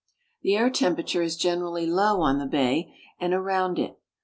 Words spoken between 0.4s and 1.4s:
The air temperature is